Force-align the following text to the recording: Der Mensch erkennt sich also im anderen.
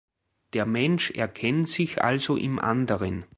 Der 0.53 0.65
Mensch 0.65 1.11
erkennt 1.11 1.69
sich 1.69 2.03
also 2.03 2.35
im 2.35 2.57
anderen. 2.57 3.23